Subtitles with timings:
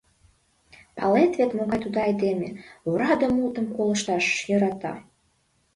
[0.97, 2.49] Палет вет, могай тудо айдеме:
[2.87, 4.93] ораде мутым колышташ йӧрата.